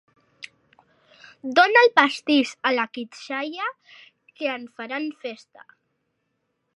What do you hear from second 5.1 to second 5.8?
festa.